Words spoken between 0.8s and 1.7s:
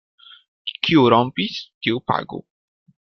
Kiu rompis,